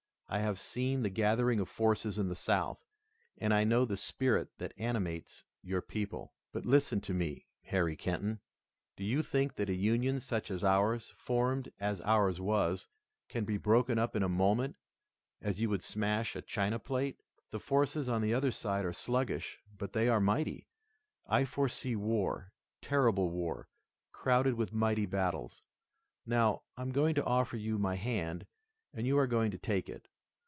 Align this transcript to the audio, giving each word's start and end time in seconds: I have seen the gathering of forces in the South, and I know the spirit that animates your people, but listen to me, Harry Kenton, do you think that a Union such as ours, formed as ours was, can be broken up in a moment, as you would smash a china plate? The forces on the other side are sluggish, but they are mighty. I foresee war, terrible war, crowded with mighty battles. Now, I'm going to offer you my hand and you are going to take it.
I 0.33 0.37
have 0.39 0.61
seen 0.61 1.03
the 1.03 1.09
gathering 1.09 1.59
of 1.59 1.67
forces 1.67 2.17
in 2.17 2.29
the 2.29 2.37
South, 2.37 2.79
and 3.37 3.53
I 3.53 3.65
know 3.65 3.83
the 3.83 3.97
spirit 3.97 4.47
that 4.59 4.71
animates 4.77 5.43
your 5.61 5.81
people, 5.81 6.31
but 6.53 6.65
listen 6.65 7.01
to 7.01 7.13
me, 7.13 7.47
Harry 7.63 7.97
Kenton, 7.97 8.39
do 8.95 9.03
you 9.03 9.23
think 9.23 9.55
that 9.55 9.69
a 9.69 9.73
Union 9.73 10.21
such 10.21 10.49
as 10.49 10.63
ours, 10.63 11.13
formed 11.17 11.69
as 11.81 11.99
ours 11.99 12.39
was, 12.39 12.87
can 13.27 13.43
be 13.43 13.57
broken 13.57 13.99
up 13.99 14.15
in 14.15 14.23
a 14.23 14.29
moment, 14.29 14.77
as 15.41 15.59
you 15.59 15.69
would 15.69 15.83
smash 15.83 16.33
a 16.37 16.41
china 16.41 16.79
plate? 16.79 17.19
The 17.49 17.59
forces 17.59 18.07
on 18.07 18.21
the 18.21 18.33
other 18.33 18.53
side 18.53 18.85
are 18.85 18.93
sluggish, 18.93 19.59
but 19.77 19.91
they 19.91 20.07
are 20.07 20.21
mighty. 20.21 20.69
I 21.27 21.43
foresee 21.43 21.97
war, 21.97 22.53
terrible 22.81 23.29
war, 23.29 23.67
crowded 24.13 24.53
with 24.53 24.71
mighty 24.71 25.05
battles. 25.05 25.61
Now, 26.25 26.61
I'm 26.77 26.93
going 26.93 27.15
to 27.15 27.25
offer 27.25 27.57
you 27.57 27.77
my 27.77 27.95
hand 27.95 28.47
and 28.93 29.05
you 29.05 29.17
are 29.17 29.27
going 29.27 29.51
to 29.51 29.57
take 29.57 29.89
it. 29.89 30.07